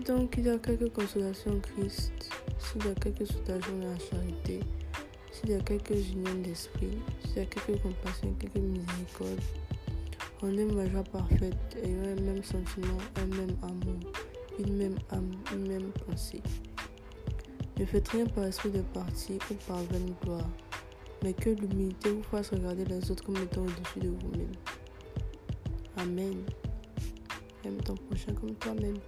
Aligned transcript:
donc 0.00 0.30
qu'il 0.30 0.46
y 0.46 0.50
a 0.50 0.58
quelques 0.58 0.92
consolations 0.92 1.52
en 1.52 1.60
Christ, 1.60 2.30
s'il 2.58 2.86
y 2.86 2.90
a 2.90 2.94
quelques 2.94 3.26
soulagements 3.26 3.78
dans 3.78 3.90
la 3.90 3.98
charité, 3.98 4.60
s'il 5.30 5.50
y 5.50 5.54
a 5.54 5.60
quelques 5.60 6.10
unions 6.10 6.34
d'esprit, 6.42 6.98
s'il 7.24 7.36
y 7.36 7.40
a 7.40 7.46
quelques 7.46 7.80
compassions, 7.82 8.34
quelques 8.38 8.56
miséricordes, 8.56 9.40
on 10.42 10.56
est 10.56 10.64
ma 10.64 10.88
joie 10.88 11.04
parfaite, 11.04 11.76
ayant 11.82 12.02
un 12.02 12.20
même 12.20 12.42
sentiment, 12.42 12.98
un 13.16 13.26
même 13.36 13.56
amour, 13.62 14.12
une 14.58 14.76
même 14.76 14.98
âme, 15.10 15.32
une 15.52 15.68
même 15.68 15.90
pensée. 16.06 16.42
Ne 17.78 17.84
faites 17.84 18.08
rien 18.08 18.26
par 18.26 18.44
esprit 18.44 18.70
de 18.70 18.82
parti 18.82 19.38
ou 19.50 19.54
par 19.66 19.78
vaine 19.84 20.14
gloire, 20.22 20.48
mais 21.22 21.32
que 21.32 21.50
l'humilité 21.50 22.10
vous 22.10 22.22
fasse 22.22 22.50
regarder 22.50 22.84
les 22.84 23.10
autres 23.10 23.24
comme 23.24 23.36
étant 23.36 23.62
au-dessus 23.62 24.00
de 24.00 24.08
vous-même. 24.08 24.52
Amen. 25.96 26.42
Aime 27.64 27.78
ton 27.78 27.94
prochain 27.94 28.32
comme 28.34 28.54
toi-même. 28.56 28.98